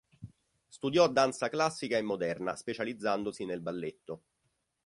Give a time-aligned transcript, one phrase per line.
[0.67, 4.23] Studiò danza classica e moderna specializzandosi nel balletto.